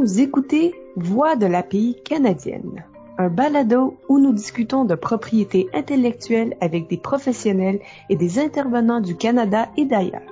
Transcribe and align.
Vous 0.00 0.20
écoutez 0.20 0.76
Voix 0.94 1.34
de 1.34 1.46
la 1.46 1.64
pays 1.64 2.00
canadienne, 2.04 2.84
un 3.18 3.28
balado 3.28 3.96
où 4.08 4.20
nous 4.20 4.32
discutons 4.32 4.84
de 4.84 4.94
propriété 4.94 5.68
intellectuelle 5.74 6.56
avec 6.60 6.88
des 6.88 6.98
professionnels 6.98 7.80
et 8.08 8.14
des 8.14 8.38
intervenants 8.38 9.00
du 9.00 9.16
Canada 9.16 9.68
et 9.76 9.86
d'ailleurs. 9.86 10.22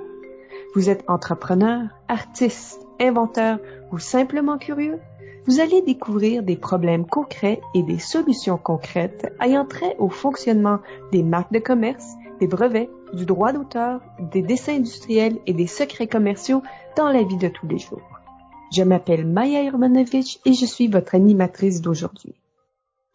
Vous 0.76 0.88
êtes 0.88 1.02
entrepreneur, 1.08 1.88
artiste, 2.06 2.86
inventeur 3.00 3.58
ou 3.90 3.98
simplement 3.98 4.56
curieux? 4.56 5.00
Vous 5.46 5.58
allez 5.58 5.82
découvrir 5.82 6.44
des 6.44 6.56
problèmes 6.56 7.04
concrets 7.04 7.60
et 7.74 7.82
des 7.82 7.98
solutions 7.98 8.58
concrètes 8.58 9.34
ayant 9.42 9.64
trait 9.64 9.96
au 9.98 10.10
fonctionnement 10.10 10.78
des 11.10 11.24
marques 11.24 11.52
de 11.52 11.58
commerce, 11.58 12.06
des 12.38 12.46
brevets, 12.46 12.90
du 13.14 13.26
droit 13.26 13.52
d'auteur, 13.52 14.00
des 14.30 14.42
dessins 14.42 14.76
industriels 14.76 15.40
et 15.44 15.54
des 15.54 15.66
secrets 15.66 16.06
commerciaux 16.06 16.62
dans 16.96 17.08
la 17.08 17.24
vie 17.24 17.36
de 17.36 17.48
tous 17.48 17.66
les 17.66 17.78
jours. 17.78 18.15
Je 18.72 18.82
m'appelle 18.82 19.26
Maya 19.26 19.64
Urmanovich 19.64 20.40
et 20.44 20.52
je 20.52 20.66
suis 20.66 20.88
votre 20.88 21.14
animatrice 21.14 21.80
d'aujourd'hui. 21.80 22.34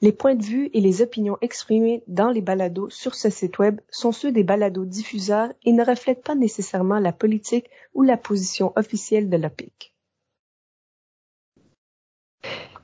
Les 0.01 0.11
points 0.11 0.33
de 0.33 0.43
vue 0.43 0.69
et 0.73 0.81
les 0.81 1.03
opinions 1.03 1.37
exprimées 1.41 2.03
dans 2.07 2.31
les 2.31 2.41
balados 2.41 2.89
sur 2.89 3.13
ce 3.13 3.29
site 3.29 3.59
web 3.59 3.79
sont 3.91 4.11
ceux 4.11 4.31
des 4.31 4.43
balados 4.43 4.85
diffuseurs 4.85 5.49
et 5.63 5.73
ne 5.73 5.85
reflètent 5.85 6.23
pas 6.23 6.33
nécessairement 6.33 6.97
la 6.99 7.11
politique 7.11 7.69
ou 7.93 8.01
la 8.01 8.17
position 8.17 8.73
officielle 8.75 9.29
de 9.29 9.37
l'OPIC. 9.37 9.93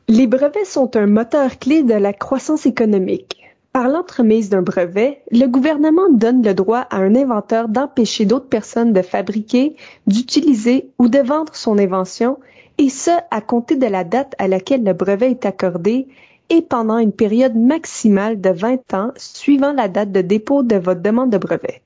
Les 0.10 0.28
brevets 0.28 0.66
sont 0.66 0.96
un 0.96 1.08
moteur 1.08 1.58
clé 1.58 1.84
de 1.84 1.96
la 1.96 2.14
croissance 2.14 2.66
économique. 2.66 3.44
Par 3.74 3.90
l'entremise 3.90 4.50
d'un 4.50 4.62
brevet, 4.62 5.22
le 5.32 5.48
gouvernement 5.48 6.10
donne 6.10 6.44
le 6.44 6.54
droit 6.54 6.80
à 6.90 6.98
un 6.98 7.16
inventeur 7.16 7.68
d'empêcher 7.68 8.26
d'autres 8.26 8.48
personnes 8.48 8.94
de 8.94 9.02
fabriquer, 9.02 9.76
d'utiliser 10.06 10.92
ou 10.98 11.10
de 11.10 11.20
vendre 11.20 11.56
son 11.56 11.78
invention, 11.78 12.38
et 12.78 12.90
ce, 12.90 13.12
à 13.32 13.42
compter 13.42 13.76
de 13.76 13.88
la 13.88 14.04
date 14.04 14.36
à 14.38 14.48
laquelle 14.48 14.84
le 14.84 14.94
brevet 14.94 15.32
est 15.32 15.46
accordé 15.46 16.08
et 16.50 16.62
pendant 16.62 16.98
une 16.98 17.12
période 17.12 17.56
maximale 17.56 18.40
de 18.40 18.50
20 18.50 18.94
ans 18.94 19.12
suivant 19.18 19.74
la 19.74 19.88
date 19.88 20.12
de 20.12 20.22
dépôt 20.22 20.64
de 20.64 20.76
votre 20.76 21.02
demande 21.02 21.32
de 21.32 21.38
brevet. 21.38 21.82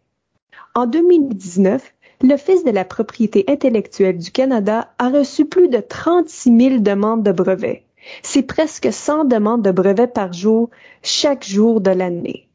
En 0.75 0.85
2019, 0.85 1.93
l'Office 2.23 2.63
de 2.63 2.71
la 2.71 2.85
propriété 2.85 3.43
intellectuelle 3.47 4.17
du 4.17 4.31
Canada 4.31 4.91
a 4.99 5.09
reçu 5.09 5.45
plus 5.45 5.69
de 5.69 5.79
36 5.79 6.57
000 6.57 6.79
demandes 6.79 7.23
de 7.23 7.31
brevets. 7.31 7.83
C'est 8.23 8.43
presque 8.43 8.91
100 8.91 9.25
demandes 9.25 9.63
de 9.63 9.71
brevets 9.71 10.13
par 10.13 10.33
jour, 10.33 10.69
chaque 11.01 11.45
jour 11.45 11.81
de 11.81 11.91
l'année. 11.91 12.47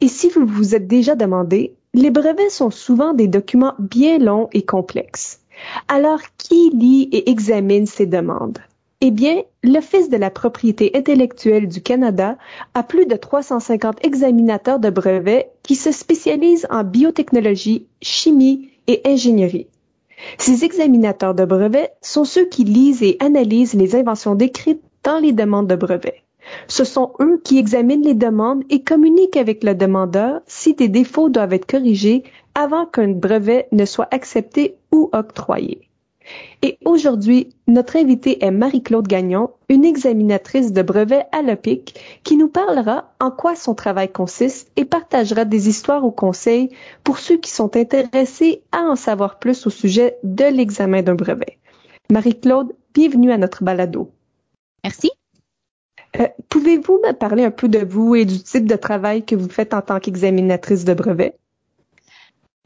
Et 0.00 0.08
si 0.08 0.28
vous 0.28 0.46
vous 0.46 0.74
êtes 0.74 0.86
déjà 0.86 1.14
demandé, 1.14 1.74
les 1.94 2.10
brevets 2.10 2.50
sont 2.50 2.70
souvent 2.70 3.12
des 3.12 3.28
documents 3.28 3.74
bien 3.78 4.18
longs 4.18 4.48
et 4.52 4.62
complexes. 4.62 5.41
Alors, 5.88 6.20
qui 6.38 6.70
lit 6.70 7.08
et 7.12 7.30
examine 7.30 7.86
ces 7.86 8.06
demandes? 8.06 8.58
Eh 9.04 9.10
bien, 9.10 9.42
l'Office 9.64 10.10
de 10.10 10.16
la 10.16 10.30
propriété 10.30 10.92
intellectuelle 10.94 11.66
du 11.66 11.82
Canada 11.82 12.36
a 12.74 12.84
plus 12.84 13.06
de 13.06 13.16
350 13.16 14.04
examinateurs 14.06 14.78
de 14.78 14.90
brevets 14.90 15.50
qui 15.64 15.74
se 15.74 15.90
spécialisent 15.90 16.68
en 16.70 16.84
biotechnologie, 16.84 17.86
chimie 18.00 18.70
et 18.86 19.00
ingénierie. 19.04 19.66
Ces 20.38 20.64
examinateurs 20.64 21.34
de 21.34 21.44
brevets 21.44 21.92
sont 22.00 22.24
ceux 22.24 22.44
qui 22.44 22.62
lisent 22.62 23.02
et 23.02 23.16
analysent 23.18 23.74
les 23.74 23.96
inventions 23.96 24.36
décrites 24.36 24.82
dans 25.02 25.18
les 25.18 25.32
demandes 25.32 25.66
de 25.66 25.74
brevets. 25.74 26.22
Ce 26.68 26.84
sont 26.84 27.12
eux 27.20 27.40
qui 27.42 27.58
examinent 27.58 28.04
les 28.04 28.14
demandes 28.14 28.62
et 28.70 28.82
communiquent 28.82 29.36
avec 29.36 29.64
le 29.64 29.74
demandeur 29.74 30.42
si 30.46 30.74
des 30.74 30.88
défauts 30.88 31.28
doivent 31.28 31.52
être 31.52 31.66
corrigés 31.66 32.22
avant 32.54 32.86
qu'un 32.86 33.08
brevet 33.08 33.66
ne 33.72 33.84
soit 33.84 34.08
accepté 34.12 34.76
ou 34.92 35.10
octroyé. 35.12 35.88
Et 36.62 36.78
aujourd'hui, 36.84 37.48
notre 37.66 37.96
invitée 37.96 38.44
est 38.44 38.50
Marie-Claude 38.50 39.08
Gagnon, 39.08 39.50
une 39.68 39.84
examinatrice 39.84 40.72
de 40.72 40.82
brevets 40.82 41.26
à 41.32 41.42
l'OPIC, 41.42 41.98
qui 42.22 42.36
nous 42.36 42.48
parlera 42.48 43.12
en 43.20 43.30
quoi 43.30 43.56
son 43.56 43.74
travail 43.74 44.10
consiste 44.10 44.70
et 44.76 44.84
partagera 44.84 45.44
des 45.44 45.68
histoires 45.68 46.04
ou 46.04 46.10
conseils 46.10 46.70
pour 47.04 47.18
ceux 47.18 47.38
qui 47.38 47.50
sont 47.50 47.76
intéressés 47.76 48.62
à 48.70 48.82
en 48.82 48.96
savoir 48.96 49.38
plus 49.38 49.66
au 49.66 49.70
sujet 49.70 50.16
de 50.22 50.44
l'examen 50.44 51.02
d'un 51.02 51.14
brevet. 51.14 51.58
Marie-Claude, 52.10 52.72
bienvenue 52.94 53.32
à 53.32 53.38
notre 53.38 53.64
balado. 53.64 54.10
Merci. 54.84 55.10
Euh, 56.20 56.28
Pouvez-vous 56.48 57.00
me 57.04 57.12
parler 57.12 57.44
un 57.44 57.50
peu 57.50 57.68
de 57.68 57.78
vous 57.78 58.14
et 58.14 58.26
du 58.26 58.42
type 58.42 58.66
de 58.66 58.76
travail 58.76 59.24
que 59.24 59.34
vous 59.34 59.48
faites 59.48 59.72
en 59.72 59.80
tant 59.80 59.98
qu'examinatrice 59.98 60.84
de 60.84 60.94
brevet? 60.94 61.34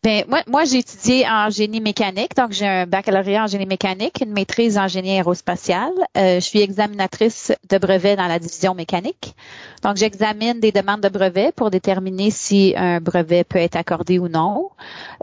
Ben, 0.03 0.25
moi, 0.29 0.41
moi 0.47 0.65
j'ai 0.65 0.79
étudié 0.79 1.27
en 1.29 1.51
génie 1.51 1.81
mécanique, 1.81 2.37
donc 2.37 2.53
j'ai 2.53 2.67
un 2.67 2.87
baccalauréat 2.87 3.43
en 3.43 3.47
génie 3.49 3.67
mécanique, 3.67 4.21
une 4.25 4.33
maîtrise 4.33 4.79
en 4.79 4.87
génie 4.87 5.11
aérospatial. 5.11 5.91
Euh, 6.17 6.37
je 6.37 6.41
suis 6.41 6.61
examinatrice 6.61 7.53
de 7.69 7.79
brevet 7.79 8.15
dans 8.15 8.29
la 8.29 8.39
division 8.39 8.75
mécanique. 8.75 9.35
Donc, 9.83 9.97
j'examine 9.97 10.61
des 10.61 10.71
demandes 10.71 11.01
de 11.01 11.09
brevet 11.09 11.51
pour 11.51 11.71
déterminer 11.71 12.31
si 12.31 12.75
un 12.77 13.01
brevet 13.01 13.43
peut 13.43 13.59
être 13.59 13.75
accordé 13.75 14.21
ou 14.21 14.29
non. 14.29 14.71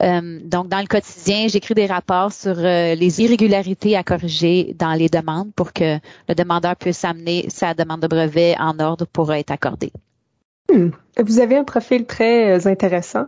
Euh, 0.01 0.39
donc, 0.44 0.67
dans 0.67 0.81
le 0.81 0.88
quotidien, 0.88 1.47
j'écris 1.47 1.75
des 1.75 1.85
rapports 1.85 2.34
sur 2.34 2.55
euh, 2.57 2.95
les 2.95 3.22
irrégularités 3.22 3.95
à 3.95 4.03
corriger 4.03 4.75
dans 4.78 4.94
les 4.94 5.07
demandes 5.07 5.53
pour 5.55 5.72
que 5.72 5.97
le 6.28 6.35
demandeur 6.35 6.75
puisse 6.75 7.05
amener 7.05 7.45
sa 7.50 7.73
demande 7.73 8.01
de 8.01 8.07
brevet 8.07 8.55
en 8.59 8.78
ordre 8.79 9.05
pour 9.05 9.34
être 9.34 9.51
accordée. 9.51 9.94
Hmm. 10.72 10.90
Vous 11.19 11.40
avez 11.40 11.57
un 11.57 11.63
profil 11.63 12.06
très 12.06 12.57
euh, 12.57 12.69
intéressant. 12.69 13.25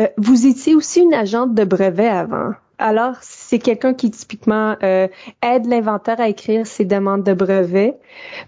Euh, 0.00 0.08
vous 0.16 0.46
étiez 0.46 0.74
aussi 0.74 1.00
une 1.00 1.14
agente 1.14 1.54
de 1.54 1.64
brevet 1.64 2.08
avant. 2.08 2.52
Alors, 2.78 3.14
c'est 3.20 3.58
quelqu'un 3.58 3.92
qui 3.92 4.10
typiquement 4.10 4.76
euh, 4.82 5.08
aide 5.42 5.66
l'inventeur 5.66 6.20
à 6.20 6.28
écrire 6.28 6.66
ses 6.66 6.84
demandes 6.84 7.24
de 7.24 7.34
brevet. 7.34 7.96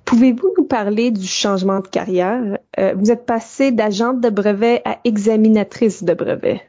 Pouvez-vous 0.04 0.54
nous 0.56 0.64
parler 0.64 1.10
du 1.10 1.26
changement 1.26 1.80
de 1.80 1.88
carrière? 1.88 2.58
vous 2.94 3.10
êtes 3.10 3.26
passé 3.26 3.72
d'agente 3.72 4.20
de 4.20 4.30
brevet 4.30 4.80
à 4.84 4.98
examinatrice 5.04 6.02
de 6.02 6.14
brevet. 6.14 6.62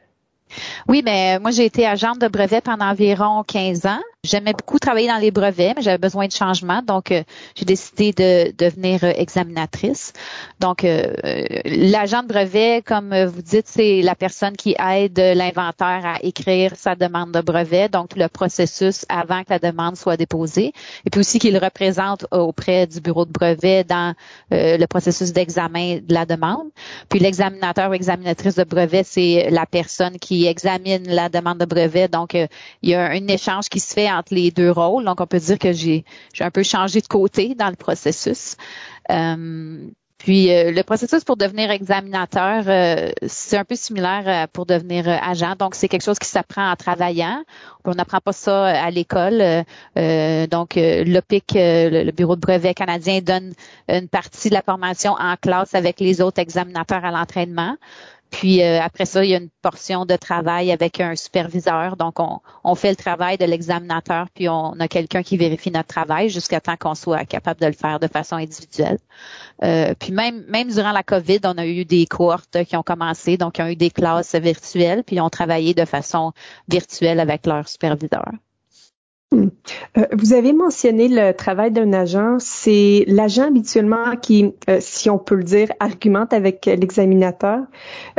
Oui, 0.88 1.02
mais 1.04 1.38
moi 1.38 1.52
j'ai 1.52 1.64
été 1.64 1.86
agente 1.86 2.18
de 2.18 2.28
brevet 2.28 2.60
pendant 2.60 2.86
environ 2.86 3.44
15 3.44 3.86
ans. 3.86 4.02
J'aimais 4.24 4.52
beaucoup 4.52 4.78
travailler 4.78 5.08
dans 5.08 5.16
les 5.16 5.32
brevets, 5.32 5.72
mais 5.74 5.82
j'avais 5.82 5.98
besoin 5.98 6.28
de 6.28 6.32
changement, 6.32 6.80
donc 6.80 7.10
euh, 7.10 7.24
j'ai 7.56 7.64
décidé 7.64 8.12
de, 8.12 8.54
devenir 8.56 9.02
euh, 9.02 9.10
examinatrice. 9.16 10.12
Donc, 10.60 10.84
euh, 10.84 11.12
l'agent 11.64 12.22
de 12.22 12.28
brevet, 12.28 12.84
comme 12.86 13.12
vous 13.24 13.42
dites, 13.42 13.66
c'est 13.66 14.00
la 14.00 14.14
personne 14.14 14.56
qui 14.56 14.76
aide 14.78 15.18
l'inventeur 15.18 16.06
à 16.06 16.22
écrire 16.22 16.76
sa 16.76 16.94
demande 16.94 17.32
de 17.32 17.40
brevet, 17.40 17.88
donc 17.88 18.14
le 18.14 18.28
processus 18.28 19.04
avant 19.08 19.42
que 19.42 19.50
la 19.50 19.58
demande 19.58 19.96
soit 19.96 20.16
déposée, 20.16 20.72
et 21.04 21.10
puis 21.10 21.18
aussi 21.18 21.40
qu'il 21.40 21.58
représente 21.58 22.24
auprès 22.30 22.86
du 22.86 23.00
bureau 23.00 23.24
de 23.24 23.32
brevet 23.32 23.82
dans 23.82 24.14
le 24.52 24.86
processus 24.86 25.32
d'examen 25.32 25.96
de 25.96 26.14
la 26.14 26.26
demande. 26.26 26.68
Puis 27.08 27.18
l'examinateur 27.18 27.90
ou 27.90 27.94
examinatrice 27.94 28.54
de 28.54 28.62
brevet, 28.62 29.02
c'est 29.02 29.50
la 29.50 29.66
personne 29.66 30.20
qui 30.20 30.46
examine 30.46 31.08
la 31.08 31.28
demande 31.28 31.58
de 31.58 31.64
brevet. 31.64 32.06
Donc, 32.06 32.34
il 32.34 32.48
y 32.88 32.94
a 32.94 33.06
un 33.06 33.26
échange 33.26 33.68
qui 33.68 33.80
se 33.80 33.92
fait 33.92 34.11
entre 34.12 34.34
les 34.34 34.50
deux 34.50 34.70
rôles. 34.70 35.04
Donc, 35.04 35.20
on 35.20 35.26
peut 35.26 35.38
dire 35.38 35.58
que 35.58 35.72
j'ai 35.72 36.04
un 36.40 36.50
peu 36.50 36.62
changé 36.62 37.00
de 37.00 37.06
côté 37.06 37.54
dans 37.54 37.70
le 37.70 37.76
processus. 37.76 38.56
Euh, 39.10 39.88
puis 40.18 40.52
euh, 40.52 40.70
le 40.70 40.82
processus 40.84 41.24
pour 41.24 41.36
devenir 41.36 41.72
examinateur, 41.72 42.62
euh, 42.68 43.10
c'est 43.26 43.56
un 43.56 43.64
peu 43.64 43.74
similaire 43.74 44.46
pour 44.48 44.66
devenir 44.66 45.08
agent. 45.08 45.56
Donc 45.58 45.74
c'est 45.74 45.88
quelque 45.88 46.04
chose 46.04 46.20
qui 46.20 46.28
s'apprend 46.28 46.70
en 46.70 46.76
travaillant. 46.76 47.42
On 47.84 47.94
n'apprend 47.94 48.20
pas 48.20 48.32
ça 48.32 48.66
à 48.66 48.90
l'école. 48.90 49.64
donc 49.96 50.76
l'OPIC, 50.76 51.52
le, 51.54 52.10
bureau 52.12 52.36
de 52.36 52.40
brevet 52.40 52.72
canadien, 52.72 53.20
donne 53.20 53.52
une 53.88 54.08
partie 54.08 54.48
de 54.48 54.54
la 54.54 54.62
formation 54.62 55.14
en 55.18 55.34
classe 55.36 55.74
avec 55.74 55.98
les 55.98 56.20
autres 56.20 56.40
examinateurs 56.40 57.04
à 57.04 57.10
l'entraînement. 57.10 57.76
Puis 58.32 58.62
euh, 58.62 58.80
après 58.80 59.04
ça, 59.04 59.24
il 59.24 59.30
y 59.30 59.34
a 59.34 59.38
une 59.38 59.50
portion 59.60 60.06
de 60.06 60.16
travail 60.16 60.72
avec 60.72 61.00
un 61.00 61.14
superviseur. 61.16 61.96
Donc, 61.96 62.16
on, 62.18 62.74
fait 62.74 62.88
le 62.88 62.96
travail 62.96 63.36
de 63.36 63.44
l'examinateur, 63.44 64.26
puis 64.34 64.48
on 64.48 64.72
a 64.80 64.88
quelqu'un 64.88 65.22
qui 65.22 65.36
vérifie 65.36 65.70
notre 65.70 65.88
travail 65.88 66.30
jusqu'à 66.30 66.60
temps 66.60 66.76
qu'on 66.76 66.94
soit 66.94 67.26
capable 67.26 67.60
de 67.60 67.66
le 67.66 67.74
faire 67.74 68.00
de 68.00 68.08
façon 68.08 68.36
individuelle. 68.36 68.98
Euh, 69.62 69.94
puis 69.98 70.12
même, 70.12 70.44
même 70.48 70.70
durant 70.70 70.92
la 70.92 71.02
COVID, 71.02 71.40
on 71.44 71.58
a 71.58 71.66
eu 71.66 71.84
des 71.84 72.06
cohortes 72.06 72.64
qui 72.64 72.74
ont 72.74 72.82
commencé, 72.82 73.36
donc 73.36 73.58
ils 73.58 73.62
ont 73.62 73.68
eu 73.68 73.76
des 73.76 73.90
classes 73.90 74.34
virtuelles, 74.34 75.04
puis 75.04 75.16
ils 75.16 75.20
ont 75.20 75.30
travaillé 75.30 75.74
de 75.74 75.84
façon 75.84 76.32
virtuelle 76.68 77.20
avec 77.20 77.46
leur 77.46 77.68
superviseur. 77.68 78.32
Euh, 79.32 80.06
vous 80.12 80.32
avez 80.32 80.52
mentionné 80.52 81.08
le 81.08 81.32
travail 81.32 81.70
d'un 81.70 81.92
agent. 81.92 82.36
C'est 82.38 83.04
l'agent 83.06 83.48
habituellement 83.48 84.16
qui, 84.20 84.52
euh, 84.68 84.78
si 84.80 85.10
on 85.10 85.18
peut 85.18 85.34
le 85.34 85.44
dire, 85.44 85.68
argumente 85.80 86.32
avec 86.32 86.66
l'examinateur. 86.66 87.60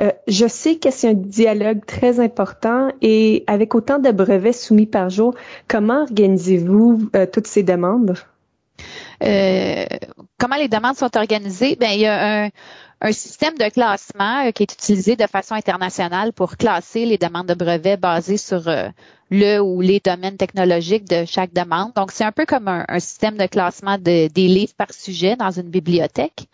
Euh, 0.02 0.12
je 0.28 0.48
sais 0.48 0.78
que 0.78 0.92
c'est 0.92 1.10
un 1.10 1.14
dialogue 1.14 1.86
très 1.86 2.20
important 2.20 2.90
et 3.02 3.44
avec 3.48 3.76
autant 3.76 4.00
de 4.00 4.12
brevets 4.12 4.54
soumis 4.54 4.86
par 4.86 5.10
jour, 5.10 5.34
comment 5.68 6.02
organisez-vous 6.04 7.10
toutes 7.32 7.48
ces 7.48 7.64
demandes? 7.64 8.16
Comment 9.20 10.56
les 10.56 10.68
demandes 10.68 10.96
sont 10.96 11.16
organisées? 11.18 11.76
Ben, 11.76 11.92
il 11.92 12.02
y 12.02 12.06
a 12.06 12.46
un, 12.46 12.50
un 13.02 13.12
système 13.12 13.58
de 13.58 13.70
classement 13.70 14.52
qui 14.52 14.64
est 14.64 14.74
utilisé 14.74 15.16
de 15.16 15.28
façon 15.28 15.56
internationale 15.56 16.34
pour 16.34 16.58
classer 16.58 17.06
les 17.06 17.18
demandes 17.18 17.48
de 17.48 17.54
brevets 17.54 18.00
basées 18.00 18.38
sur 18.38 18.70
le 19.34 19.60
ou 19.60 19.82
les 19.82 20.00
domaines 20.00 20.38
technologiques 20.38 21.10
de 21.10 21.26
chaque 21.26 21.54
demande. 21.54 21.92
Donc, 21.96 22.12
c'est 22.12 22.24
un 22.24 22.32
peu 22.32 22.46
comme 22.46 22.68
un, 22.68 23.00
système 23.00 23.36
de 23.36 23.48
classement 23.48 23.98
de, 23.98 24.28
des 24.28 24.48
livres 24.48 24.74
par 24.78 24.94
sujet 24.94 25.36
dans 25.36 25.50
une 25.52 25.70
bibliothèque. 25.70 26.46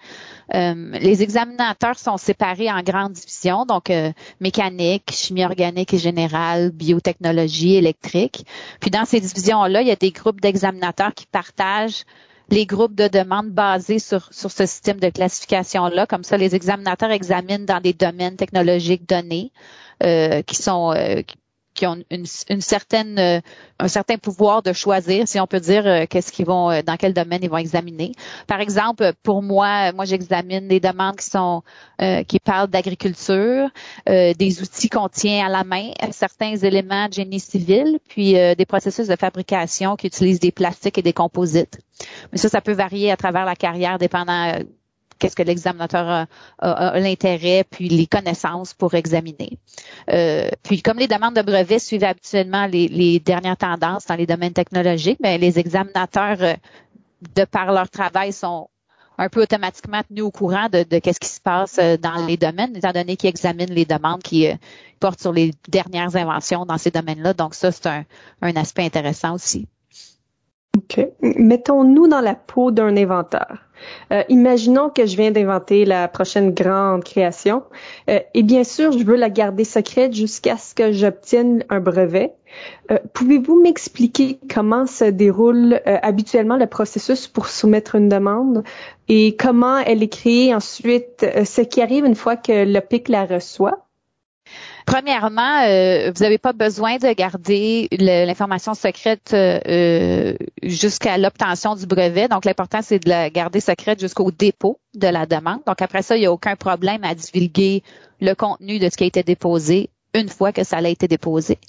Euh, 0.56 0.91
les 1.00 1.21
examinateurs 1.21 2.00
sont 2.00 2.17
séparés 2.17 2.71
en 2.71 2.81
grandes 2.81 3.13
divisions, 3.13 3.65
donc 3.65 3.89
euh, 3.89 4.11
mécanique, 4.39 5.11
chimie 5.11 5.44
organique 5.44 5.94
et 5.94 5.97
générale, 5.97 6.71
biotechnologie, 6.71 7.75
électrique. 7.75 8.45
Puis 8.79 8.89
dans 8.89 9.06
ces 9.06 9.19
divisions-là, 9.19 9.81
il 9.81 9.88
y 9.89 9.91
a 9.91 9.97
des 9.97 10.11
groupes 10.11 10.41
d'examinateurs 10.41 11.13
qui 11.13 11.27
partagent 11.27 12.06
les 12.51 12.65
groupes 12.65 12.95
de 12.95 13.07
demandes 13.07 13.49
basés 13.51 13.99
sur, 13.99 14.33
sur 14.33 14.51
ce 14.51 14.65
système 14.65 14.99
de 14.99 15.09
classification-là. 15.09 16.05
Comme 16.07 16.23
ça, 16.23 16.37
les 16.37 16.55
examinateurs 16.55 17.11
examinent 17.11 17.65
dans 17.65 17.81
des 17.81 17.93
domaines 17.93 18.35
technologiques 18.35 19.07
donnés 19.07 19.51
euh, 20.03 20.41
qui 20.41 20.55
sont 20.55 20.93
qui 21.79 21.87
ont 21.87 21.95
une, 22.11 22.25
certaine, 22.59 23.17
euh, 23.17 23.39
un 23.79 23.87
certain 23.87 24.17
pouvoir 24.17 24.61
de 24.61 24.73
choisir, 24.73 25.29
si 25.29 25.39
on 25.39 25.47
peut 25.47 25.61
dire, 25.61 25.87
euh, 25.87 26.05
qu'est-ce 26.09 26.33
qu'ils 26.33 26.45
vont, 26.45 26.69
euh, 26.69 26.81
dans 26.81 26.97
quel 26.97 27.13
domaine 27.13 27.39
ils 27.41 27.49
vont 27.49 27.55
examiner. 27.55 28.11
Par 28.47 28.59
exemple, 28.59 29.13
pour 29.23 29.41
moi, 29.41 29.93
moi 29.93 30.03
j'examine 30.03 30.67
des 30.67 30.81
demandes 30.81 31.15
qui 31.15 31.29
sont, 31.29 31.63
qui 32.27 32.39
parlent 32.39 32.69
d'agriculture, 32.69 33.69
des 34.07 34.61
outils 34.61 34.89
qu'on 34.89 35.09
tient 35.09 35.45
à 35.45 35.49
la 35.49 35.63
main, 35.63 35.91
certains 36.11 36.55
éléments 36.55 37.07
de 37.07 37.13
génie 37.13 37.39
civil, 37.39 37.99
puis 38.07 38.33
des 38.33 38.65
processus 38.65 39.07
de 39.07 39.15
fabrication 39.15 39.95
qui 39.95 40.07
utilisent 40.07 40.39
des 40.39 40.51
plastiques 40.51 40.97
et 40.97 41.01
des 41.01 41.13
composites. 41.13 41.79
Mais 42.31 42.37
ça, 42.37 42.49
ça 42.49 42.61
peut 42.61 42.73
varier 42.73 43.11
à 43.11 43.17
travers 43.17 43.45
la 43.45 43.55
carrière, 43.55 43.97
dépendant 43.97 44.59
qu'est-ce 45.19 45.36
que 45.36 45.44
l'examinateur 45.44 46.25
a, 46.60 47.00
l'intérêt, 47.00 47.63
puis 47.69 47.89
les 47.89 48.07
connaissances 48.07 48.74
pour 48.74 48.95
examiner. 48.95 49.57
Euh, 50.10 50.50
puis 50.63 50.81
comme 50.81 50.98
les 50.98 51.07
demandes 51.07 51.36
de 51.36 51.42
brevets 51.42 51.80
suivent 51.80 52.04
habituellement 52.04 52.66
les, 52.66 53.19
dernières 53.19 53.57
tendances 53.57 54.06
dans 54.06 54.16
les 54.16 54.25
domaines 54.25 54.54
technologiques, 54.54 55.21
bien, 55.21 55.38
les 55.38 55.60
examinateurs, 55.60 56.38
euh, 56.42 56.54
de 57.36 57.44
par 57.44 57.71
leur 57.74 57.89
travail, 57.89 58.31
sont 58.31 58.69
un 59.18 59.27
peu 59.27 59.42
automatiquement 59.44 60.01
tenus 60.07 60.24
au 60.24 60.31
courant 60.31 60.69
de, 60.69 60.83
qu'est-ce 61.00 61.19
qui 61.19 61.27
se 61.27 61.42
passe 61.42 61.77
euh, 61.77 61.98
dans 61.98 62.25
les 62.25 62.38
domaines, 62.38 62.75
étant 62.75 62.94
donné 62.94 63.18
qu'ils 63.18 63.30
examinent 63.30 63.74
les 63.74 63.86
demandes 63.86 64.24
qui 64.24 64.48
portent 65.01 65.19
sur 65.19 65.33
les 65.33 65.51
dernières 65.68 66.16
inventions 66.16 66.66
dans 66.66 66.77
ces 66.77 66.92
domaines-là. 66.92 67.33
Donc 67.33 67.54
ça, 67.54 67.71
c'est 67.71 67.88
un, 67.88 68.06
un 68.42 68.56
aspect 68.56 68.86
intéressant 68.86 69.36
aussi. 69.36 69.68
Mettons-nous 71.21 72.07
dans 72.07 72.21
la 72.21 72.36
peau 72.36 72.71
d'un 72.71 72.95
inventeur. 72.97 73.57
Euh, 74.12 74.24
imaginons 74.30 74.89
que 74.89 75.06
je 75.06 75.15
viens 75.15 75.31
d'inventer 75.31 75.86
la 75.86 76.07
prochaine 76.07 76.51
grande 76.53 77.03
création 77.03 77.63
euh, 78.09 78.19
et 78.33 78.44
bien 78.44 78.63
sûr, 78.63 78.91
je 78.91 79.03
veux 79.03 79.15
la 79.15 79.30
garder 79.30 79.63
secrète 79.63 80.13
jusqu'à 80.13 80.57
ce 80.57 80.75
que 80.75 80.91
j'obtienne 80.91 81.63
un 81.69 81.80
brevet. 81.80 82.33
Euh, 82.91 82.97
pouvez-vous 83.13 83.62
m'expliquer 83.62 84.39
comment 84.53 84.86
se 84.86 85.06
déroule 85.06 85.80
habituellement 85.86 86.57
le 86.57 86.68
processus 86.68 87.27
pour 87.27 87.47
soumettre 87.47 87.95
une 87.95 88.09
demande 88.09 88.63
et 89.07 89.35
comment 89.38 89.77
elle 89.77 90.03
est 90.03 90.09
créée 90.09 90.53
ensuite, 90.53 91.25
ce 91.45 91.62
qui 91.62 91.81
arrive 91.81 92.06
une 92.06 92.15
fois 92.15 92.35
que 92.35 92.65
le 92.65 92.80
PIC 92.81 93.07
la 93.07 93.25
reçoit? 93.25 93.88
Premièrement, 94.85 95.63
euh, 95.67 96.11
vous 96.15 96.23
n'avez 96.23 96.37
pas 96.37 96.53
besoin 96.53 96.97
de 96.97 97.13
garder 97.13 97.87
l'information 97.91 98.73
secrète 98.73 99.33
euh, 99.33 100.33
jusqu'à 100.63 101.17
l'obtention 101.17 101.75
du 101.75 101.85
brevet. 101.85 102.27
Donc, 102.27 102.45
l'important, 102.45 102.79
c'est 102.81 102.99
de 102.99 103.09
la 103.09 103.29
garder 103.29 103.59
secrète 103.59 103.99
jusqu'au 103.99 104.31
dépôt 104.31 104.79
de 104.95 105.07
la 105.07 105.25
demande. 105.25 105.59
Donc, 105.67 105.81
après 105.81 106.01
ça, 106.01 106.17
il 106.17 106.21
n'y 106.21 106.25
a 106.25 106.31
aucun 106.31 106.55
problème 106.55 107.03
à 107.03 107.13
divulguer 107.13 107.83
le 108.19 108.33
contenu 108.33 108.79
de 108.79 108.89
ce 108.89 108.97
qui 108.97 109.03
a 109.03 109.07
été 109.07 109.23
déposé 109.23 109.89
une 110.15 110.29
fois 110.29 110.51
que 110.51 110.63
ça 110.63 110.77
a 110.77 110.87
été 110.87 111.07
déposé. 111.07 111.59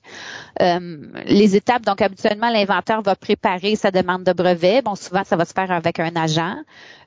Euh, 0.60 0.98
les 1.26 1.56
étapes, 1.56 1.82
donc 1.82 2.02
habituellement, 2.02 2.50
l'inventeur 2.50 3.02
va 3.02 3.16
préparer 3.16 3.76
sa 3.76 3.90
demande 3.90 4.24
de 4.24 4.32
brevet. 4.32 4.82
Bon, 4.82 4.94
souvent, 4.94 5.22
ça 5.24 5.36
va 5.36 5.44
se 5.44 5.52
faire 5.52 5.70
avec 5.70 6.00
un 6.00 6.14
agent. 6.16 6.56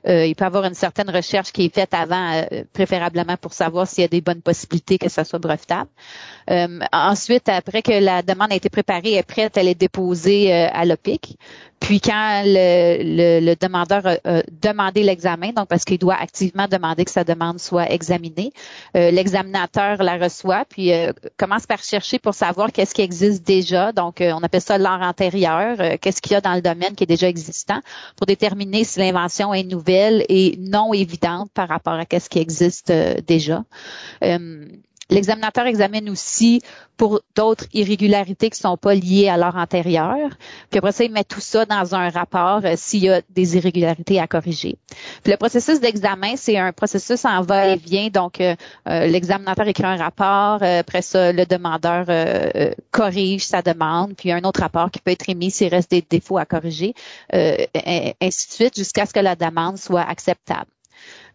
Euh, 0.06 0.26
il 0.26 0.34
peut 0.34 0.44
avoir 0.44 0.64
une 0.64 0.74
certaine 0.74 1.08
recherche 1.08 1.52
qui 1.52 1.66
est 1.66 1.74
faite 1.74 1.94
avant, 1.94 2.32
euh, 2.34 2.64
préférablement 2.72 3.36
pour 3.36 3.52
savoir 3.52 3.86
s'il 3.86 4.02
y 4.02 4.04
a 4.04 4.08
des 4.08 4.20
bonnes 4.20 4.42
possibilités 4.42 4.98
que 4.98 5.08
ça 5.08 5.24
soit 5.24 5.38
brevetable. 5.38 5.88
ensuite, 6.92 7.48
après 7.48 7.82
que 7.82 7.92
la 7.92 8.22
demande 8.22 8.52
a 8.52 8.56
été 8.56 8.68
préparée, 8.68 9.14
est 9.14 9.22
prête, 9.22 9.56
elle 9.56 9.68
est 9.68 9.74
déposée 9.74 10.52
à 10.52 10.84
l'OPIC. 10.84 11.38
Puis 11.80 12.00
quand 12.00 12.42
le, 12.46 13.54
demandeur 13.56 14.06
a, 14.06 14.42
demandé 14.50 15.02
l'examen, 15.02 15.52
donc 15.52 15.68
parce 15.68 15.84
qu'il 15.84 15.98
doit 15.98 16.14
activement 16.14 16.66
demander 16.66 17.04
que 17.04 17.10
sa 17.10 17.24
demande 17.24 17.58
soit 17.58 17.90
examinée, 17.90 18.52
l'examinateur 18.94 20.02
la 20.02 20.16
reçoit, 20.16 20.64
puis 20.68 20.92
commence 21.36 21.66
par 21.66 21.82
chercher 21.82 22.18
pour 22.18 22.34
savoir 22.34 22.72
qu'est-ce 22.72 22.93
qui 22.94 23.02
existe 23.02 23.46
déjà. 23.46 23.92
Donc, 23.92 24.22
euh, 24.22 24.32
on 24.32 24.42
appelle 24.42 24.62
ça 24.62 24.78
l'art 24.78 25.02
antérieur. 25.02 25.76
Euh, 25.80 25.96
qu'est-ce 26.00 26.22
qu'il 26.22 26.32
y 26.32 26.36
a 26.36 26.40
dans 26.40 26.54
le 26.54 26.62
domaine 26.62 26.94
qui 26.94 27.04
est 27.04 27.08
déjà 27.08 27.28
existant 27.28 27.80
pour 28.16 28.26
déterminer 28.26 28.84
si 28.84 29.00
l'invention 29.00 29.52
est 29.52 29.64
nouvelle 29.64 30.24
et 30.30 30.56
non 30.58 30.94
évidente 30.94 31.50
par 31.52 31.68
rapport 31.68 31.94
à 31.94 32.06
qu'est-ce 32.06 32.30
qui 32.30 32.38
existe 32.38 32.90
euh, 32.90 33.16
déjà? 33.26 33.64
L'examinateur 35.10 35.66
examine 35.66 36.08
aussi 36.08 36.62
pour 36.96 37.20
d'autres 37.34 37.66
irrégularités 37.72 38.50
qui 38.50 38.58
sont 38.58 38.76
pas 38.76 38.94
liées 38.94 39.28
à 39.28 39.36
l'heure 39.36 39.56
antérieure. 39.56 40.30
Puis 40.70 40.78
après 40.78 40.92
ça, 40.92 41.04
il 41.04 41.12
met 41.12 41.24
tout 41.24 41.40
ça 41.40 41.66
dans 41.66 41.94
un 41.94 42.08
rapport 42.08 42.60
euh, 42.64 42.74
s'il 42.76 43.04
y 43.04 43.10
a 43.10 43.20
des 43.30 43.56
irrégularités 43.56 44.20
à 44.20 44.26
corriger. 44.26 44.78
Puis 45.22 45.32
le 45.32 45.36
processus 45.36 45.80
d'examen, 45.80 46.36
c'est 46.36 46.56
un 46.56 46.72
processus 46.72 47.24
en 47.24 47.42
va-et-vient. 47.42 48.08
Donc, 48.08 48.40
euh, 48.40 48.54
euh, 48.88 49.06
l'examinateur 49.06 49.66
écrit 49.68 49.84
un 49.84 49.96
rapport. 49.96 50.62
après 50.62 51.02
ça, 51.02 51.32
le 51.32 51.44
demandeur 51.44 52.06
corrige 52.90 53.44
sa 53.44 53.62
demande. 53.62 54.14
Puis 54.16 54.32
un 54.32 54.42
autre 54.44 54.60
rapport 54.60 54.90
qui 54.90 55.00
peut 55.00 55.10
être 55.10 55.28
émis 55.28 55.50
s'il 55.50 55.68
reste 55.68 55.90
des 55.90 56.04
défauts 56.08 56.38
à 56.38 56.44
corriger. 56.44 56.94
ainsi 57.32 58.48
de 58.48 58.52
suite, 58.52 58.76
jusqu'à 58.76 59.06
ce 59.06 59.12
que 59.12 59.20
la 59.20 59.36
demande 59.36 59.76
soit 59.78 60.02
acceptable. 60.02 60.66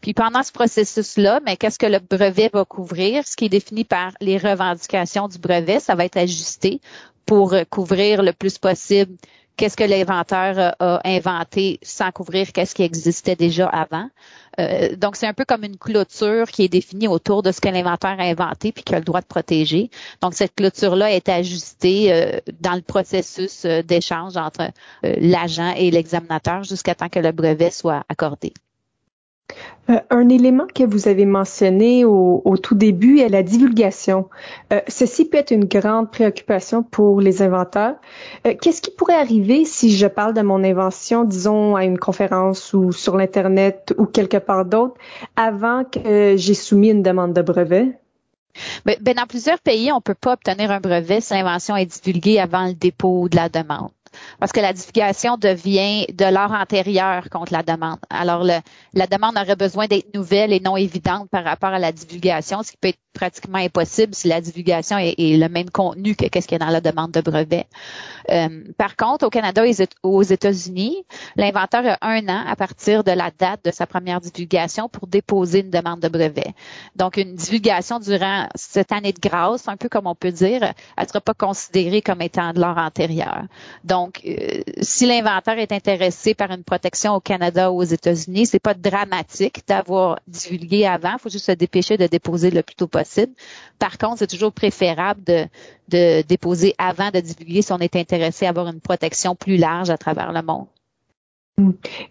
Puis 0.01 0.13
pendant 0.13 0.43
ce 0.43 0.51
processus-là, 0.51 1.41
mais 1.45 1.57
qu'est-ce 1.57 1.79
que 1.79 1.85
le 1.85 1.99
brevet 1.99 2.49
va 2.53 2.65
couvrir? 2.65 3.27
Ce 3.27 3.35
qui 3.35 3.45
est 3.45 3.49
défini 3.49 3.83
par 3.83 4.11
les 4.21 4.37
revendications 4.37 5.27
du 5.27 5.39
brevet, 5.39 5.79
ça 5.79 5.95
va 5.95 6.05
être 6.05 6.17
ajusté 6.17 6.81
pour 7.25 7.53
couvrir 7.69 8.23
le 8.23 8.33
plus 8.33 8.57
possible 8.57 9.15
qu'est-ce 9.59 9.75
que 9.75 9.83
l'inventeur 9.83 10.73
a 10.79 11.01
inventé 11.03 11.79
sans 11.83 12.11
couvrir 12.11 12.53
qu'est-ce 12.53 12.73
qui 12.73 12.83
existait 12.83 13.35
déjà 13.35 13.67
avant. 13.67 14.09
Euh, 14.57 14.95
donc, 14.95 15.17
c'est 15.17 15.27
un 15.27 15.33
peu 15.33 15.43
comme 15.43 15.65
une 15.65 15.77
clôture 15.77 16.47
qui 16.47 16.63
est 16.63 16.69
définie 16.69 17.09
autour 17.09 17.43
de 17.43 17.51
ce 17.51 17.59
que 17.59 17.67
l'inventeur 17.67 18.19
a 18.19 18.23
inventé 18.23 18.71
puis 18.71 18.83
qu'il 18.83 18.95
a 18.95 18.99
le 18.99 19.05
droit 19.05 19.19
de 19.19 19.25
protéger. 19.25 19.89
Donc, 20.21 20.33
cette 20.33 20.55
clôture-là 20.55 21.11
est 21.11 21.27
ajustée 21.27 22.13
euh, 22.13 22.39
dans 22.61 22.75
le 22.75 22.81
processus 22.81 23.65
euh, 23.65 23.81
d'échange 23.81 24.37
entre 24.37 24.71
l'agent 25.03 25.73
et 25.75 25.91
l'examinateur 25.91 26.63
jusqu'à 26.63 26.95
temps 26.95 27.09
que 27.09 27.19
le 27.19 27.33
brevet 27.33 27.69
soit 27.69 28.05
accordé. 28.07 28.53
Euh, 29.89 29.99
un 30.09 30.29
élément 30.29 30.67
que 30.73 30.83
vous 30.83 31.07
avez 31.07 31.25
mentionné 31.25 32.05
au, 32.05 32.57
tout 32.61 32.75
début 32.75 33.19
est 33.19 33.29
la 33.29 33.43
divulgation. 33.43 34.29
Euh, 34.71 34.81
ceci 34.87 35.25
peut 35.25 35.37
être 35.37 35.51
une 35.51 35.65
grande 35.65 36.11
préoccupation 36.11 36.83
pour 36.83 37.21
les 37.21 37.41
inventeurs. 37.41 37.95
Euh, 38.45 38.53
qu'est-ce 38.61 38.81
qui 38.81 38.91
pourrait 38.91 39.15
arriver 39.15 39.65
si 39.65 39.95
je 39.95 40.05
parle 40.05 40.33
de 40.33 40.41
mon 40.41 40.63
invention, 40.63 41.23
disons, 41.23 41.75
à 41.75 41.85
une 41.85 41.97
conférence 41.97 42.73
ou 42.73 42.91
sur 42.91 43.17
l'Internet 43.17 43.93
ou 43.97 44.05
quelque 44.05 44.37
part 44.37 44.65
d'autre, 44.65 44.95
avant 45.35 45.83
que 45.83 46.35
j'ai 46.37 46.53
soumis 46.53 46.89
une 46.89 47.03
demande 47.03 47.33
de 47.33 47.41
brevet? 47.41 47.97
Ben, 48.85 48.97
ben 49.01 49.15
dans 49.15 49.25
plusieurs 49.25 49.59
pays, 49.59 49.91
on 49.91 49.97
ne 49.97 50.01
peut 50.01 50.15
pas 50.15 50.33
obtenir 50.33 50.69
un 50.71 50.79
brevet 50.79 51.21
si 51.21 51.33
l'invention 51.33 51.75
est 51.75 51.85
divulguée 51.85 52.39
avant 52.39 52.67
le 52.67 52.73
dépôt 52.73 53.29
de 53.29 53.35
la 53.35 53.47
demande 53.47 53.91
parce 54.39 54.51
que 54.51 54.59
la 54.59 54.73
divulgation 54.73 55.37
devient 55.37 56.05
de 56.13 56.25
l'heure 56.25 56.51
antérieure 56.51 57.29
contre 57.29 57.53
la 57.53 57.63
demande. 57.63 57.99
Alors, 58.09 58.43
la 58.43 59.07
demande 59.07 59.37
aurait 59.37 59.55
besoin 59.55 59.87
d'être 59.87 60.13
nouvelle 60.13 60.53
et 60.53 60.59
non 60.59 60.77
évidente 60.77 61.29
par 61.29 61.43
rapport 61.43 61.69
à 61.69 61.79
la 61.79 61.91
divulgation, 61.91 62.63
ce 62.63 62.71
qui 62.71 62.77
peut 62.77 62.89
être 62.89 62.99
pratiquement 63.19 63.57
impossible 63.57 64.15
si 64.15 64.29
la 64.29 64.39
divulgation 64.39 64.97
est, 64.97 65.15
le 65.17 65.49
même 65.49 65.69
contenu 65.69 66.15
que 66.15 66.25
qu'est-ce 66.27 66.47
qu'il 66.47 66.57
y 66.57 66.61
a 66.61 66.65
dans 66.65 66.71
la 66.71 66.79
demande 66.79 67.11
de 67.11 67.19
brevet. 67.19 67.67
Euh, 68.31 68.63
par 68.77 68.95
contre, 68.95 69.25
au 69.25 69.29
Canada 69.29 69.67
et 69.67 69.73
aux 70.03 70.23
États-Unis, 70.23 71.03
l'inventeur 71.35 71.83
a 71.85 72.07
un 72.07 72.25
an 72.29 72.43
à 72.47 72.55
partir 72.55 73.03
de 73.03 73.11
la 73.11 73.29
date 73.37 73.65
de 73.65 73.71
sa 73.71 73.85
première 73.85 74.21
divulgation 74.21 74.87
pour 74.87 75.07
déposer 75.07 75.59
une 75.59 75.69
demande 75.69 75.99
de 75.99 76.07
brevet. 76.07 76.53
Donc, 76.95 77.17
une 77.17 77.35
divulgation 77.35 77.99
durant 77.99 78.47
cette 78.55 78.93
année 78.93 79.11
de 79.11 79.19
grâce, 79.19 79.67
un 79.67 79.75
peu 79.75 79.89
comme 79.89 80.07
on 80.07 80.15
peut 80.15 80.31
dire, 80.31 80.63
elle 80.63 81.03
ne 81.03 81.07
sera 81.07 81.19
pas 81.19 81.33
considérée 81.33 82.01
comme 82.01 82.21
étant 82.21 82.53
de 82.53 82.61
l'heure 82.61 82.77
antérieure. 82.77 83.43
Donc, 83.83 84.21
euh, 84.25 84.61
si 84.81 85.07
l'inventeur 85.07 85.57
est 85.57 85.73
intéressé 85.73 86.35
par 86.35 86.51
une 86.51 86.63
protection 86.63 87.15
au 87.15 87.19
Canada 87.19 87.69
ou 87.69 87.81
aux 87.81 87.83
États-Unis, 87.83 88.45
c'est 88.45 88.59
pas 88.59 88.73
dramatique 88.73 89.61
d'avoir 89.67 90.19
divulgué 90.25 90.85
avant. 90.85 91.13
Il 91.17 91.19
faut 91.19 91.29
juste 91.29 91.47
se 91.47 91.51
dépêcher 91.51 91.97
de 91.97 92.07
déposer 92.07 92.49
le 92.49 92.63
plus 92.63 92.75
tôt 92.75 92.87
possible. 92.87 93.08
Par 93.79 93.97
contre, 93.97 94.19
c'est 94.19 94.27
toujours 94.27 94.51
préférable 94.51 95.23
de, 95.23 95.45
de 95.89 96.21
déposer 96.23 96.75
avant 96.77 97.11
de 97.11 97.19
divulguer 97.19 97.61
si 97.61 97.71
on 97.73 97.79
est 97.79 97.95
intéressé 97.95 98.45
à 98.45 98.49
avoir 98.49 98.67
une 98.67 98.81
protection 98.81 99.35
plus 99.35 99.57
large 99.57 99.89
à 99.89 99.97
travers 99.97 100.31
le 100.31 100.41
monde. 100.41 100.67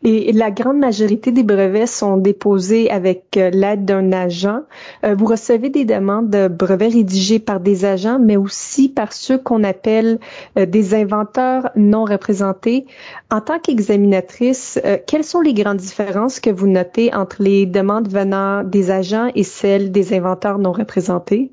Et 0.02 0.32
la 0.32 0.50
grande 0.50 0.78
majorité 0.78 1.32
des 1.32 1.42
brevets 1.42 1.86
sont 1.86 2.16
déposés 2.16 2.90
avec 2.90 3.36
euh, 3.36 3.50
l'aide 3.50 3.84
d'un 3.84 4.12
agent. 4.12 4.60
Euh, 5.04 5.14
vous 5.14 5.26
recevez 5.26 5.70
des 5.70 5.84
demandes 5.84 6.30
de 6.30 6.48
brevets 6.48 6.92
rédigés 6.92 7.38
par 7.38 7.60
des 7.60 7.84
agents, 7.84 8.18
mais 8.18 8.36
aussi 8.36 8.88
par 8.88 9.12
ceux 9.12 9.38
qu'on 9.38 9.64
appelle 9.64 10.18
euh, 10.58 10.66
des 10.66 10.94
inventeurs 10.94 11.70
non 11.76 12.04
représentés. 12.04 12.86
En 13.30 13.40
tant 13.40 13.58
qu'examinatrice, 13.58 14.80
quelles 15.06 15.24
sont 15.24 15.40
les 15.40 15.54
grandes 15.54 15.78
différences 15.78 16.40
que 16.40 16.50
vous 16.50 16.66
notez 16.66 17.14
entre 17.14 17.42
les 17.42 17.66
demandes 17.66 18.08
venant 18.08 18.64
des 18.64 18.90
agents 18.90 19.30
et 19.34 19.44
celles 19.44 19.92
des 19.92 20.14
inventeurs 20.14 20.58
non 20.58 20.72
représentés? 20.72 21.52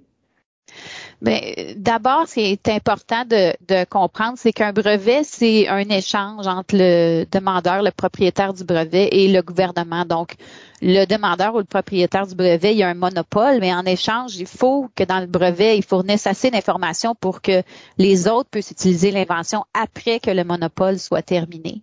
Ben, 1.26 1.74
d'abord, 1.76 2.28
ce 2.28 2.36
qui 2.36 2.42
est 2.42 2.70
important 2.70 3.26
de, 3.26 3.84
comprendre, 3.86 4.38
c'est 4.38 4.54
qu'un 4.54 4.74
brevet, 4.74 5.24
c'est 5.24 5.68
un 5.68 5.90
échange 5.90 6.46
entre 6.46 6.76
le 6.78 7.26
demandeur, 7.32 7.82
le 7.82 7.90
propriétaire 7.90 8.54
du 8.54 8.64
brevet 8.64 9.10
et 9.12 9.28
le 9.28 9.42
gouvernement. 9.42 10.06
Donc, 10.06 10.36
le 10.84 11.06
demandeur 11.06 11.56
ou 11.56 11.58
le 11.58 11.64
propriétaire 11.64 12.28
du 12.28 12.36
brevet, 12.36 12.74
il 12.74 12.78
y 12.78 12.84
a 12.84 12.90
un 12.90 12.94
monopole, 12.94 13.58
mais 13.60 13.74
en 13.74 13.86
échange, 13.86 14.36
il 14.36 14.46
faut 14.46 14.88
que 14.96 15.04
dans 15.04 15.20
le 15.20 15.26
brevet, 15.26 15.80
il 15.80 15.84
fournisse 15.84 16.28
assez 16.28 16.52
d'informations 16.52 17.16
pour 17.16 17.42
que 17.42 17.64
les 17.98 18.28
autres 18.28 18.52
puissent 18.52 18.70
utiliser 18.70 19.10
l'invention 19.10 19.66
après 19.74 20.20
que 20.20 20.30
le 20.30 20.44
monopole 20.44 21.00
soit 21.00 21.24
terminé. 21.24 21.82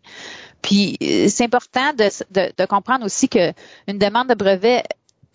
Puis, 0.62 0.96
c'est 1.00 1.46
important 1.46 1.92
de, 1.98 2.08
de, 2.30 2.52
de 2.56 2.64
comprendre 2.66 3.04
aussi 3.04 3.28
que 3.28 3.52
une 3.88 3.98
demande 3.98 4.28
de 4.28 4.34
brevet 4.34 4.84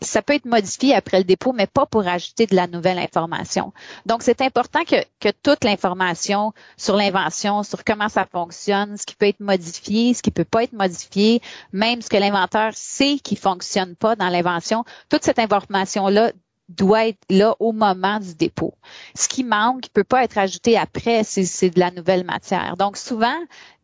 ça 0.01 0.21
peut 0.21 0.33
être 0.33 0.45
modifié 0.45 0.93
après 0.93 1.17
le 1.17 1.23
dépôt, 1.23 1.53
mais 1.53 1.67
pas 1.67 1.85
pour 1.85 2.07
ajouter 2.07 2.45
de 2.45 2.55
la 2.55 2.67
nouvelle 2.67 2.99
information. 2.99 3.73
Donc, 4.05 4.21
c'est 4.23 4.41
important 4.41 4.83
que, 4.83 4.95
que 5.19 5.29
toute 5.43 5.63
l'information 5.63 6.53
sur 6.77 6.95
l'invention, 6.95 7.63
sur 7.63 7.83
comment 7.83 8.09
ça 8.09 8.25
fonctionne, 8.25 8.97
ce 8.97 9.05
qui 9.05 9.15
peut 9.15 9.27
être 9.27 9.39
modifié, 9.39 10.13
ce 10.13 10.21
qui 10.21 10.31
peut 10.31 10.45
pas 10.45 10.63
être 10.63 10.73
modifié, 10.73 11.41
même 11.73 12.01
ce 12.01 12.09
que 12.09 12.17
l'inventeur 12.17 12.71
sait 12.75 13.17
qui 13.23 13.35
fonctionne 13.35 13.95
pas 13.95 14.15
dans 14.15 14.29
l'invention, 14.29 14.83
toute 15.09 15.23
cette 15.23 15.39
information-là 15.39 16.31
doit 16.69 17.07
être 17.07 17.23
là 17.29 17.55
au 17.59 17.71
moment 17.71 18.19
du 18.19 18.35
dépôt. 18.35 18.73
Ce 19.15 19.27
qui 19.27 19.43
manque, 19.43 19.81
qui 19.81 19.89
peut 19.89 20.03
pas 20.03 20.23
être 20.23 20.37
ajouté 20.37 20.77
après, 20.77 21.23
c'est 21.23 21.69
de 21.69 21.79
la 21.79 21.91
nouvelle 21.91 22.25
matière. 22.25 22.75
Donc, 22.77 22.97
souvent, 22.97 23.37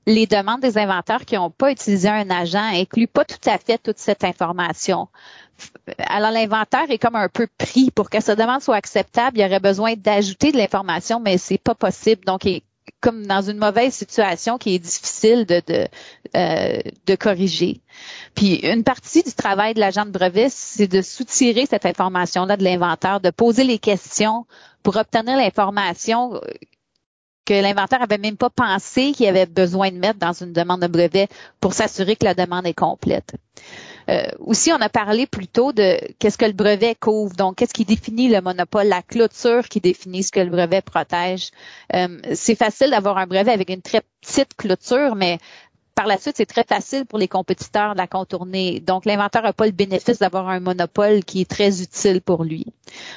les 0.06 0.28
demandes 0.28 0.62
des 0.62 0.78
inventeurs 0.78 1.26
qui 1.26 1.36
n'ont 1.36 1.50
pas 1.50 1.72
utilisé 1.72 2.10
un 2.10 2.30
agent 2.30 2.64
incluent 2.74 3.08
pas 3.08 3.26
tout 3.26 3.50
à 3.50 3.58
fait 3.58 3.78
toute 3.78 4.00
cette 4.00 4.24
information 4.24 5.08
alors 5.98 6.32
l'inventaire 6.32 6.90
est 6.90 6.98
comme 6.98 7.16
un 7.16 7.30
peu 7.30 7.48
pris 7.58 7.92
pour 7.92 8.10
que 8.10 8.22
sa 8.22 8.36
demande 8.36 8.62
soit 8.62 8.76
acceptable. 8.76 9.38
Il 9.38 9.42
y 9.42 9.46
aurait 9.46 9.60
besoin 9.60 9.94
d'ajouter 9.96 10.52
de 10.52 10.58
l'information, 10.58 11.20
mais 11.20 11.38
c'est 11.38 11.58
pas 11.58 11.76
possible. 11.76 12.24
Donc, 12.26 12.46
il 12.46 12.58
est 12.58 12.64
comme 13.00 13.26
dans 13.26 13.42
une 13.42 13.58
mauvaise 13.58 13.94
situation 13.94 14.58
qui 14.58 14.76
est 14.76 14.80
difficile 14.80 15.46
de 15.46 15.62
de, 15.68 15.88
euh, 16.36 16.82
de 17.06 17.16
corriger. 17.16 17.82
Puis 18.36 18.56
une 18.56 18.84
partie 18.84 19.24
du 19.24 19.34
travail 19.34 19.74
de 19.74 19.80
l'agent 19.80 20.06
de 20.06 20.12
brevet, 20.12 20.48
c'est 20.50 20.88
de 20.88 21.02
soutirer 21.02 21.66
cette 21.66 21.86
information-là 21.86 22.58
de 22.58 22.64
l'inventeur, 22.64 23.20
de 23.20 23.30
poser 23.30 23.64
les 23.64 23.80
questions 23.80 24.46
pour 24.84 24.98
obtenir 24.98 25.38
l'information 25.38 26.40
que 27.46 27.54
l'inventeur 27.54 28.02
avait 28.02 28.18
même 28.18 28.38
pas 28.38 28.50
pensé 28.50 29.12
qu'il 29.12 29.28
avait 29.28 29.46
besoin 29.46 29.92
de 29.92 29.98
mettre 29.98 30.20
dans 30.20 30.34
une 30.34 30.54
demande 30.54 30.82
de 30.82 30.88
brevet 30.88 31.28
pour 31.60 31.74
s'assurer 31.74 32.16
que 32.16 32.26
la 32.26 32.34
demande 32.34 32.66
est 32.66 32.74
complète. 32.74 33.34
Euh, 34.10 34.26
aussi, 34.40 34.72
on 34.72 34.82
a 34.82 34.90
parlé 34.90 35.28
plutôt 35.28 35.72
de 35.72 35.98
qu'est-ce 36.20 36.38
que 36.38 36.46
le 36.46 36.54
brevet 36.54 36.96
couvre. 36.96 37.36
Donc, 37.36 37.58
qu'est-ce 37.58 37.74
qui 37.74 37.86
définit 37.86 38.30
le 38.30 38.42
monopole, 38.42 38.88
la 38.88 39.02
clôture 39.02 39.68
qui 39.70 39.80
définit 39.80 40.24
ce 40.24 40.32
que 40.32 40.40
le 40.40 40.50
brevet 40.50 40.82
protège? 40.82 41.52
Euh, 41.94 42.20
c'est 42.34 42.56
facile 42.56 42.92
d'avoir 42.92 43.18
un 43.18 43.28
brevet 43.28 43.52
avec 43.52 43.70
une 43.70 43.82
très 43.82 44.02
petite 44.22 44.56
clôture, 44.56 45.16
mais 45.16 45.38
par 45.96 46.08
la 46.08 46.18
suite, 46.18 46.38
c'est 46.38 46.46
très 46.46 46.64
facile 46.64 47.06
pour 47.06 47.20
les 47.20 47.28
compétiteurs 47.28 47.94
de 47.94 47.98
la 47.98 48.08
contourner. 48.08 48.80
Donc, 48.80 49.06
l'inventeur 49.06 49.44
n'a 49.44 49.54
pas 49.54 49.66
le 49.66 49.72
bénéfice 49.72 50.20
d'avoir 50.20 50.50
un 50.50 50.60
monopole 50.60 51.24
qui 51.24 51.42
est 51.42 51.50
très 51.50 51.82
utile 51.82 52.22
pour 52.22 52.44
lui. 52.44 52.66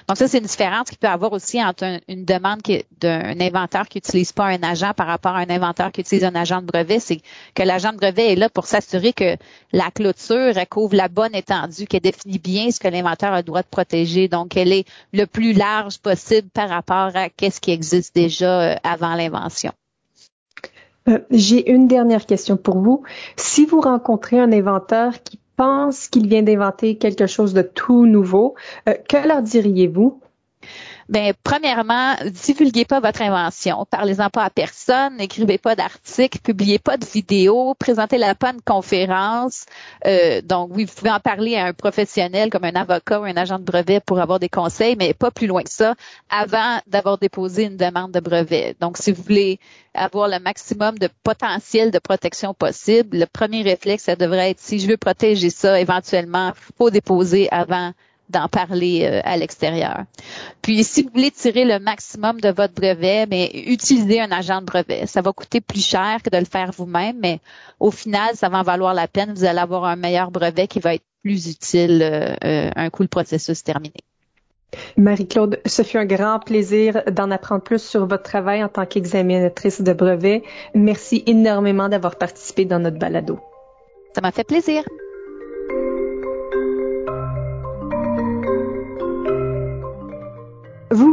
Donc, 0.09 0.18
ça, 0.18 0.28
c'est 0.28 0.38
une 0.38 0.45
différence 0.45 0.88
qu'il 0.88 0.99
peut 0.99 1.09
avoir 1.09 1.33
aussi 1.33 1.62
entre 1.62 2.00
une 2.09 2.25
demande 2.25 2.61
d'un 3.00 3.40
inventeur 3.40 3.88
qui 3.88 3.99
n'utilise 3.99 4.33
pas 4.33 4.47
un 4.47 4.62
agent 4.62 4.92
par 4.95 5.06
rapport 5.06 5.37
à 5.37 5.40
un 5.40 5.50
inventeur 5.50 5.90
qui 5.90 6.02
utilise 6.02 6.25
un 6.25 6.35
agent 6.35 6.61
de 6.61 6.66
brevet. 6.66 7.00
C'est 7.00 7.21
que 7.54 7.62
l'agent 7.62 7.92
de 7.92 7.97
brevet 7.97 8.33
est 8.33 8.37
là 8.37 8.50
pour 8.50 8.66
s'assurer 8.66 9.12
que 9.12 9.37
la 9.73 9.90
clôture 9.90 10.54
couvre 10.68 10.97
la 10.97 11.09
bonne 11.09 11.35
étendue, 11.35 11.87
qu'elle 11.87 12.00
définit 12.00 12.38
bien 12.38 12.71
ce 12.71 12.78
que 12.78 12.88
l'inventeur 12.88 13.33
a 13.33 13.38
le 13.38 13.42
droit 13.42 13.62
de 13.62 13.68
protéger. 13.68 14.28
Donc, 14.28 14.56
elle 14.56 14.73
est 14.73 14.87
le 15.12 15.26
plus 15.26 15.54
large 15.54 15.99
possible 15.99 16.49
par 16.50 16.68
rapport 16.68 17.11
à 17.14 17.30
qu'est-ce 17.30 17.61
qui 17.61 17.71
existe 17.71 18.14
déjà 18.14 18.61
euh, 18.61 18.76
avant 18.85 19.14
l'invention. 19.14 19.73
Euh, 21.08 21.20
j'ai 21.30 21.70
une 21.70 21.88
dernière 21.88 22.26
question 22.26 22.56
pour 22.56 22.78
vous. 22.78 23.02
Si 23.36 23.64
vous 23.64 23.80
rencontrez 23.80 24.38
un 24.40 24.52
inventeur 24.52 25.22
qui 25.22 25.38
pense 25.56 26.08
qu'il 26.08 26.28
vient 26.28 26.42
d'inventer 26.42 26.96
quelque 26.98 27.26
chose 27.26 27.54
de 27.54 27.62
tout 27.62 28.06
nouveau, 28.06 28.54
euh, 28.88 28.94
que 29.08 29.26
leur 29.26 29.42
diriez-vous? 29.42 30.20
Ben, 31.08 31.32
premièrement, 31.44 32.16
divulguez 32.25 32.84
pas 32.84 32.98
votre 32.98 33.22
invention. 33.22 33.86
Parlez-en 33.88 34.28
pas 34.28 34.42
à 34.42 34.50
personne. 34.50 35.16
N'écrivez 35.16 35.56
pas 35.56 35.76
d'articles. 35.76 36.40
Publiez 36.40 36.80
pas 36.80 36.96
de 36.96 37.06
vidéos. 37.06 37.75
Présentez-la 37.78 38.34
pas 38.34 38.48
à 38.48 38.52
une 38.54 38.60
conférence. 38.60 39.66
Euh, 40.04 40.42
donc, 40.42 40.70
oui, 40.72 40.84
vous 40.84 40.92
pouvez 40.92 41.10
en 41.10 41.20
parler 41.20 41.56
à 41.56 41.66
un 41.66 41.72
professionnel 41.72 42.50
comme 42.50 42.64
un 42.64 42.75
avocat 42.75 43.20
ou 43.20 43.25
un 43.25 43.36
agent 43.36 43.60
de 43.60 43.64
brevet 43.64 44.00
pour 44.00 44.18
avoir 44.18 44.40
des 44.40 44.48
conseils, 44.48 44.96
mais 44.96 45.14
pas 45.14 45.30
plus 45.30 45.46
loin 45.46 45.62
que 45.62 45.70
ça 45.70 45.94
avant 46.28 46.80
d'avoir 46.88 47.18
déposé 47.18 47.64
une 47.64 47.76
demande 47.76 48.10
de 48.10 48.20
brevet. 48.20 48.75
Donc, 48.80 48.98
si 48.98 49.12
vous 49.12 49.22
voulez 49.22 49.60
avoir 49.94 50.26
le 50.26 50.40
maximum 50.40 50.98
de 50.98 51.08
potentiel 51.22 51.92
de 51.92 52.00
protection 52.00 52.52
possible, 52.52 53.18
le 53.18 53.26
premier 53.26 53.62
réflexe, 53.62 54.04
ça 54.04 54.16
devrait 54.16 54.50
être 54.50 54.60
si 54.60 54.80
je 54.80 54.88
veux 54.88 54.96
protéger 54.96 55.50
ça, 55.50 55.80
éventuellement, 55.80 56.52
faut 56.76 56.90
déposer 56.90 57.48
avant 57.52 57.92
d'en 58.28 58.49
parler 58.49 59.04
euh, 59.04 59.21
à 59.25 59.37
l'extérieur. 59.37 60.04
Puis, 60.62 60.85
si 60.85 61.02
vous 61.02 61.11
voulez 61.14 61.30
tirer 61.30 61.64
le 61.64 61.78
maximum 61.78 62.40
de 62.40 62.49
votre 62.49 62.75
brevet, 62.75 63.26
mais 63.26 63.50
utilisez 63.66 64.21
un 64.21 64.30
agent 64.33 64.61
de 64.61 64.66
brevet. 64.66 65.06
Ça 65.06 65.23
va 65.23 65.33
coûter 65.33 65.61
plus 65.61 65.85
cher 65.85 66.21
que 66.23 66.30
de 66.30 66.38
le 66.38 66.45
faire 66.45 66.71
vous-même, 66.76 67.18
mais 67.21 67.40
au 67.80 67.90
final, 67.90 68.35
ça 68.35 68.49
va 68.49 68.59
en 68.59 68.62
valoir 68.62 68.95
la 68.95 69.09
peine. 69.09 69.33
Vous 69.35 69.45
allez 69.45 69.59
avoir 69.59 69.85
un 69.85 69.97
meilleur 69.97 70.30
brevet 70.30 70.66
qui 70.66 70.80
va 70.80 70.95
être 70.95 71.04
plus 71.23 71.49
utile 71.49 72.02
euh, 72.02 72.35
euh, 72.45 72.71
un 72.75 72.90
coup 72.90 73.02
le 73.02 73.09
processus 73.09 73.62
terminé. 73.62 73.95
Marie-Claude, 74.97 75.61
ce 75.64 75.83
fut 75.83 75.99
un 75.99 76.04
grand 76.04 76.38
plaisir 76.38 77.02
d'en 77.11 77.30
apprendre 77.30 77.62
plus 77.62 77.83
sur 77.83 78.06
votre 78.06 78.23
travail 78.23 78.62
en 78.62 78.68
tant 78.68 78.87
qu'examinatrice 78.87 79.80
de 79.80 79.92
brevet. 79.92 80.42
Merci 80.75 81.23
énormément 81.26 81.88
d'avoir 81.88 82.16
participé 82.16 82.64
dans 82.64 82.78
notre 82.78 82.99
balado. 82.99 83.38
Ça 84.14 84.21
m'a 84.21 84.33
fait 84.33 84.45
plaisir. 84.45 84.83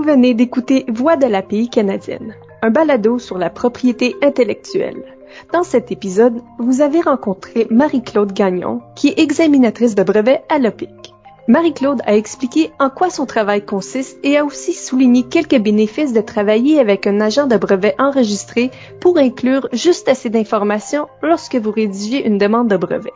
Vous 0.03 0.09
venez 0.09 0.33
d'écouter 0.33 0.83
Voix 0.89 1.15
de 1.15 1.27
la 1.27 1.41
pays 1.41 1.69
canadienne, 1.69 2.35
un 2.61 2.71
balado 2.71 3.19
sur 3.19 3.37
la 3.37 3.49
propriété 3.49 4.17
intellectuelle. 4.21 5.01
Dans 5.53 5.63
cet 5.63 5.93
épisode, 5.93 6.41
vous 6.59 6.81
avez 6.81 6.99
rencontré 6.99 7.67
Marie-Claude 7.69 8.33
Gagnon, 8.33 8.81
qui 8.97 9.07
est 9.07 9.19
examinatrice 9.19 9.95
de 9.95 10.03
brevet 10.03 10.43
à 10.49 10.59
l'OPIC. 10.59 11.13
Marie-Claude 11.47 12.01
a 12.05 12.17
expliqué 12.17 12.71
en 12.81 12.89
quoi 12.89 13.09
son 13.09 13.25
travail 13.25 13.63
consiste 13.65 14.19
et 14.23 14.35
a 14.35 14.43
aussi 14.43 14.73
souligné 14.73 15.23
quelques 15.23 15.61
bénéfices 15.61 16.11
de 16.11 16.19
travailler 16.19 16.81
avec 16.81 17.07
un 17.07 17.21
agent 17.21 17.47
de 17.47 17.55
brevet 17.55 17.95
enregistré 17.97 18.71
pour 18.99 19.17
inclure 19.17 19.69
juste 19.71 20.09
assez 20.09 20.29
d'informations 20.29 21.07
lorsque 21.21 21.55
vous 21.55 21.71
rédigez 21.71 22.27
une 22.27 22.37
demande 22.37 22.67
de 22.67 22.75
brevet. 22.75 23.13